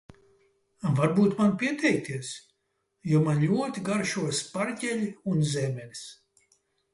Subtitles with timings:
[0.99, 2.31] Varbūt man pieteikties?
[3.11, 6.03] Jo man ļoti garšo sparģeļi un zemenes.